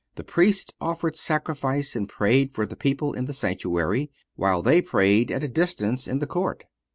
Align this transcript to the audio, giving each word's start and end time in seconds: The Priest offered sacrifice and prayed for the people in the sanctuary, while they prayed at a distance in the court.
The 0.15 0.23
Priest 0.23 0.73
offered 0.81 1.15
sacrifice 1.15 1.95
and 1.95 2.09
prayed 2.09 2.51
for 2.51 2.65
the 2.65 2.75
people 2.75 3.13
in 3.13 3.25
the 3.25 3.33
sanctuary, 3.33 4.09
while 4.35 4.63
they 4.63 4.81
prayed 4.81 5.29
at 5.29 5.43
a 5.43 5.47
distance 5.47 6.07
in 6.07 6.17
the 6.17 6.25
court. 6.25 6.63